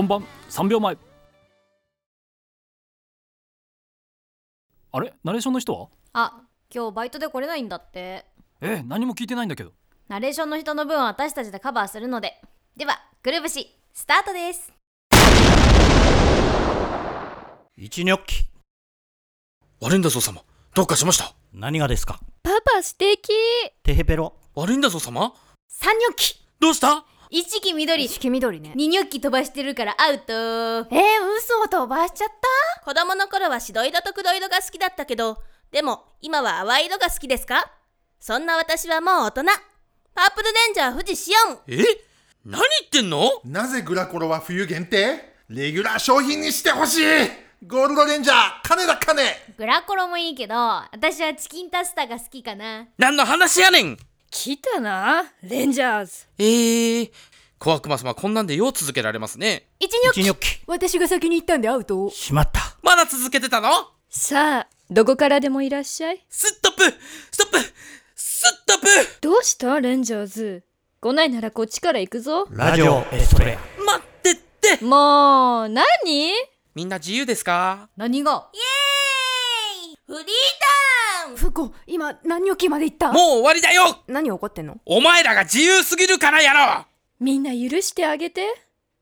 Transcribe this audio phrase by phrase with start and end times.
[0.00, 0.96] 本番3秒前。
[4.92, 5.12] あれ？
[5.22, 5.88] ナレーションの人は？
[6.14, 6.40] あ
[6.74, 8.24] 今日バイトで来れないんだって。
[8.62, 9.72] え何も聞いてないんだけど。
[10.08, 12.40] ナレーションの人の分は私たちでカバーするので。
[12.78, 14.72] ではくるぶしスタートです。
[17.76, 18.44] 一ニョッキ。
[19.82, 20.42] 悪いんだぞ様。
[20.74, 21.34] どうかしました？
[21.52, 22.18] 何がですか？
[22.42, 23.28] パパ素敵。
[23.82, 24.34] テヘペロ。
[24.54, 25.34] 悪いんだぞ様。
[25.68, 26.42] 三ニョッキ。
[26.58, 27.04] どうした？
[27.32, 28.08] 一匹緑。
[28.08, 28.72] 色緑ね。
[28.74, 30.32] 二ニョッキ飛ばしてるからアウト。
[30.32, 30.86] えー、
[31.38, 32.84] 嘘飛ばしちゃった？
[32.84, 35.38] 子供の頃は白色と黒色が好きだったけど、
[35.70, 37.70] でも今は淡い色が好きですか？
[38.18, 39.44] そんな私はもう大人。
[40.12, 41.58] パープルレンジャー富士シオン。
[41.68, 41.76] え？
[42.44, 43.30] 何言ってんの？
[43.44, 45.34] なぜグラコロは冬限定？
[45.48, 47.04] レギュラー商品にしてほしい。
[47.64, 49.22] ゴールドレンジャー金田金。
[49.56, 52.88] グラコロもいいけど私はチキンタスタが好きかな。
[52.98, 53.96] 何の話やねん
[54.30, 56.12] 来たなレンジャーズ。
[56.38, 57.10] えー、
[57.58, 59.66] 小悪魔様こんなんでよう続けられますね。
[59.80, 60.20] 一ニョッキ。
[60.20, 60.60] 一ニョッキ。
[60.68, 62.60] 私が先に行ったんでアウトしまった。
[62.82, 63.68] まだ続けてたの？
[64.08, 66.24] さあどこからでもいらっしゃい。
[66.28, 66.82] ストップ
[67.32, 67.58] ストップ
[68.14, 68.86] ストップ
[69.20, 70.62] どうしたレンジャーズ？
[71.00, 72.46] 来ないならこっちから行くぞ。
[72.50, 74.84] ラジオエストレア待ってって。
[74.84, 75.84] もう何？
[76.76, 77.88] みんな自由ですか？
[77.96, 78.48] 何が？
[78.54, 79.98] イエーイ！
[80.06, 80.24] フリー
[81.90, 83.12] 今何をまで行った？
[83.12, 83.98] もう終わりだよ！
[84.06, 84.78] 何怒ってんの？
[84.86, 86.86] お前らが自由すぎるからやろ
[87.18, 88.46] みんな許してあげて。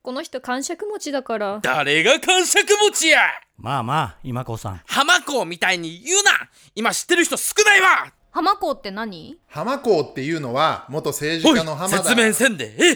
[0.01, 1.59] この人感触持ちだから。
[1.63, 3.21] 誰が感触持ちや？
[3.59, 4.81] まあまあ今子さん。
[4.87, 6.31] 浜子みたいに言うな！
[6.75, 8.13] 今知ってる人少ないわ！
[8.31, 9.39] 浜子って何？
[9.49, 12.75] 浜子っていうのは元政治家の浜田説明せんで。
[12.79, 12.95] え？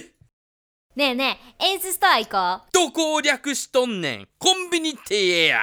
[0.97, 4.29] ねえねえエンスストア行こどこを略しとんねん。
[4.39, 5.61] コンビニって言えや。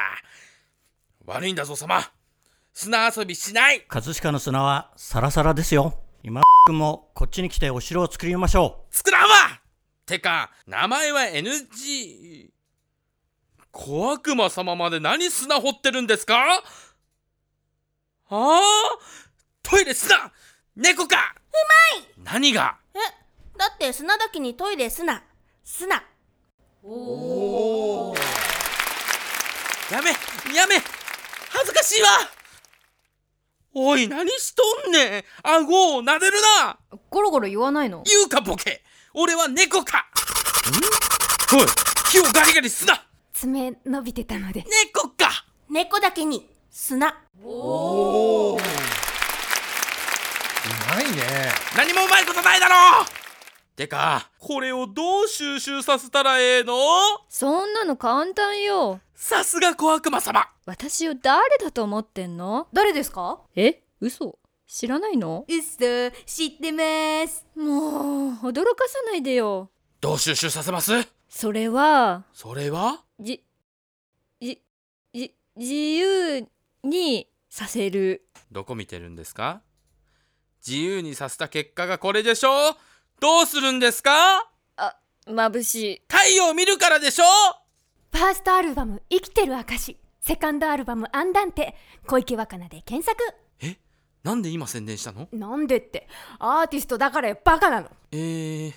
[1.25, 2.01] 悪いんだぞ様
[2.81, 3.81] 砂遊びしない。
[3.89, 5.99] 葛飾の砂はサラサラですよ。
[6.23, 9.59] 今君もこっちに来てお城を作りましょ作らんわ。
[10.05, 12.47] てか名前は NG
[13.71, 16.35] 小悪魔様まで何砂掘ってるんですか？
[16.59, 16.61] あ
[18.29, 18.61] あ
[19.61, 20.31] トイレ砂。
[20.77, 21.17] 猫か。
[21.17, 21.19] う
[21.97, 22.07] まい。
[22.23, 22.77] 何が？
[22.93, 22.99] え、
[23.57, 25.21] だって砂だけにトイレすな。
[25.65, 25.95] 砂。
[25.97, 26.01] や
[30.01, 30.11] め
[30.55, 30.75] やめ。
[31.49, 32.07] 恥ずかしいわ
[33.73, 35.23] おい何しとんねん。
[35.43, 36.77] 顎を撫でるな。
[36.91, 38.03] うゴロゴロ言わないの？
[38.03, 38.83] 言うかボケ。
[39.13, 39.99] 俺は猫か。
[41.51, 41.57] ん？
[41.57, 41.65] おい。
[42.11, 43.05] 木をガリガリすな。
[43.33, 44.65] 爪伸びてたので。
[44.93, 45.45] 猫か。
[45.69, 47.09] 猫だけに砂。
[47.41, 47.45] う
[50.89, 51.51] まいね。
[51.77, 53.05] 何もうまいことないだろ
[53.79, 56.75] てかこれをどう収集させたらええの？
[57.29, 58.99] そんなの簡単よ。
[59.15, 60.49] さすが小悪魔様。
[60.65, 62.67] 私を誰だと思ってんの？
[62.73, 63.39] 誰ですか？
[63.55, 63.81] え？
[64.01, 64.37] 嘘。
[64.67, 65.45] 知らないの？
[65.47, 67.45] うっそ知ってます。
[67.55, 69.69] もう驚かさないでよ。
[70.01, 70.91] どう収集させます？
[71.29, 73.05] それはそれは？
[73.17, 73.45] じ
[74.41, 74.61] じ
[75.13, 76.45] じ自由
[76.83, 78.27] にさせる。
[78.51, 79.61] どこ見てるんですか？
[80.67, 82.75] 自由にさせた結果がこれでしょ
[83.19, 84.49] どうするんですか？
[85.27, 86.01] 眩しい。
[86.07, 87.23] 太陽見るからでしょ？
[88.11, 91.75] ファーストアルバム「生きてる証」セカンドアルバム「アンダンテ」
[92.07, 93.21] 小池若菜で検索。
[93.61, 93.77] え？
[94.23, 95.27] なんで今宣伝したの？
[95.33, 96.07] なんでって。
[96.39, 97.37] アーティストだからよ。
[97.43, 97.89] バカなの。
[98.11, 98.73] えー、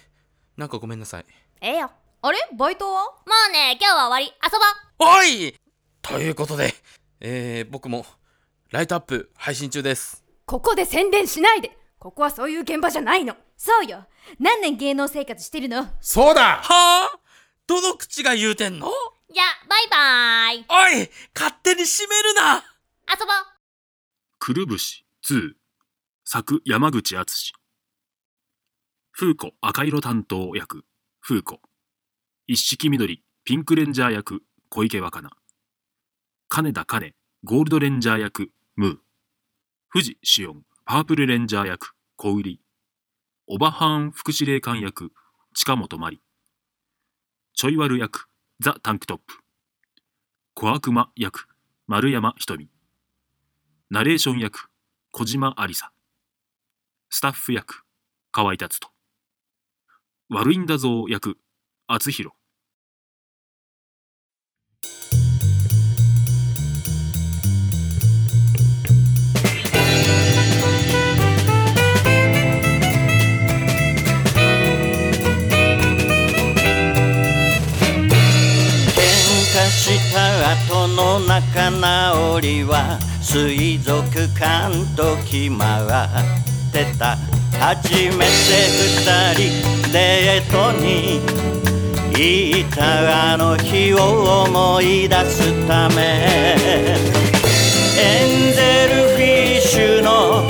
[0.57, 1.25] なんかごめんなさい。
[1.61, 1.91] ええよ。
[2.21, 2.39] あれ？
[2.53, 3.05] バイトは？
[3.05, 3.13] も
[3.49, 4.27] うね今日は終わり。
[4.27, 4.59] 遊
[4.99, 5.55] ぼおい！
[6.03, 6.75] ということで、
[7.21, 8.05] えー、僕も
[8.71, 10.25] ライトアップ配信中です。
[10.45, 11.79] ここで宣伝しないで。
[11.99, 14.09] ここはそういう現場じゃないのそうよ。
[14.41, 15.87] 何年芸能生活してるの？
[16.01, 16.57] そうだ。
[16.57, 16.63] は
[17.15, 17.19] あ？
[17.69, 18.89] どの口が言うてんの？
[19.33, 20.67] じゃあバイバイ。
[20.69, 22.57] おい勝手に閉めるな。
[22.57, 23.37] 遊ぼう。
[24.41, 25.53] くるぶし2
[26.25, 27.53] 作山口敦。
[29.13, 30.85] 風子赤色担当役。
[31.21, 31.61] 風子。
[32.49, 33.23] 一色緑。
[33.45, 34.43] ピンクレンジャー役。
[34.71, 35.31] 小池若菜。
[36.49, 37.15] 金田金。
[37.45, 38.51] ゴールドレンジャー役。
[38.75, 38.97] ムー。
[39.93, 41.93] 富士紫音パープルレンジャー役。
[42.17, 42.59] 小売
[43.49, 45.11] オバハーン副司令官役
[45.53, 46.23] 近本麻里。
[47.55, 48.29] ちょい悪役
[48.61, 49.35] ザ・タンクトップ。
[50.55, 51.49] 小悪魔役
[51.89, 52.69] 丸山ひとみ
[53.91, 54.69] ナレーション役
[55.11, 55.91] 小島ありさ。
[57.11, 57.83] スタッフ役
[58.31, 58.91] 河合達人。
[60.31, 61.37] 悪いんだぞ役
[61.89, 62.37] 厚弘。
[80.55, 84.05] した後の仲直りは水族
[84.39, 87.17] 館と決まってた。
[87.59, 88.27] 初めて
[88.89, 89.05] 二
[89.35, 91.21] 人デートに
[92.15, 96.03] 行ったあの日を思い出すため。
[97.99, 100.43] エンゼルフィッシュの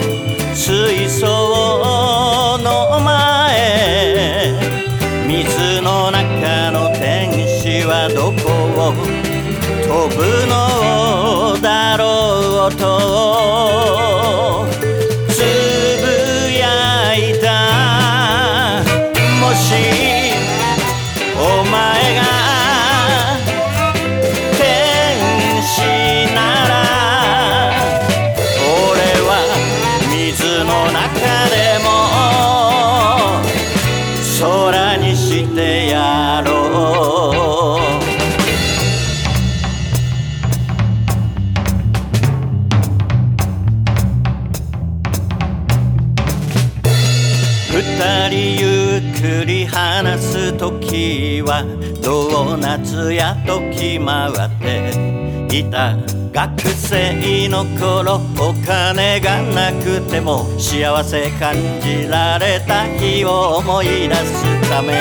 [0.55, 3.13] 水槽の前。
[5.27, 8.51] 水の中の天使はどこ
[8.91, 9.32] を
[9.93, 14.12] 飛ぶのだろうと。
[52.03, 54.91] ドーナツやと決まって
[55.57, 55.97] いた
[56.33, 64.93] 学生の頃お金がなくても幸せ感じられた日を思い出すため。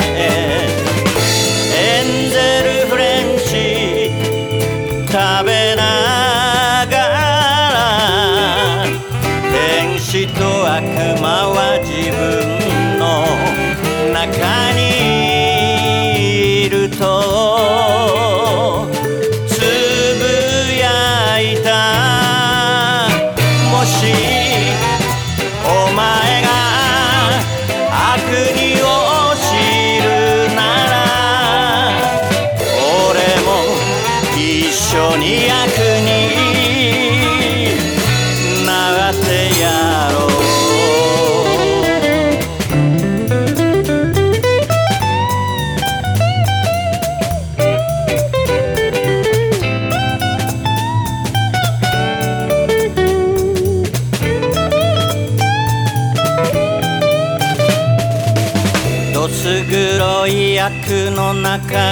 [1.74, 2.38] エンゼ
[2.84, 3.52] ルフレンチ
[5.08, 5.82] 食べな
[6.86, 8.86] がら
[9.52, 10.40] 天使と
[10.72, 10.84] 悪
[11.20, 12.20] 魔は自分
[13.00, 13.04] の
[14.14, 14.30] 中
[14.71, 14.71] に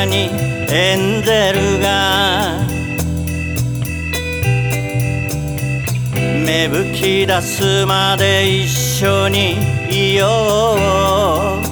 [0.06, 0.30] に
[0.70, 2.60] エンゼルが
[6.46, 9.56] 芽吹き出すまで一緒に
[9.90, 11.68] いよう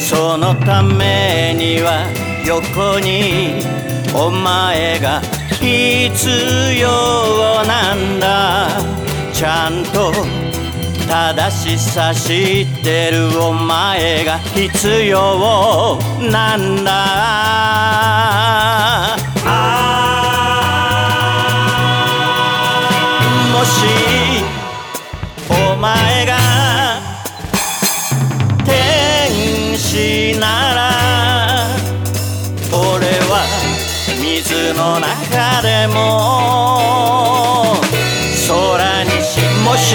[0.00, 2.06] そのためには
[2.46, 3.62] 横に
[4.14, 5.20] お前が
[5.60, 6.10] 必
[6.80, 6.88] 要
[7.64, 9.00] なんだ。
[9.40, 10.12] ちゃんと
[11.10, 16.92] 正しさ知ってるお前が必要なんだ。
[23.52, 23.82] もし
[25.48, 26.36] お前が
[28.64, 30.92] 天使なら
[32.70, 33.44] 俺は
[34.16, 37.29] 水の中でも。
[39.64, 39.94] もし